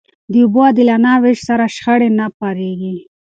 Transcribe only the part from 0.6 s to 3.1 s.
عادلانه وېش سره، شخړې نه پارېږي.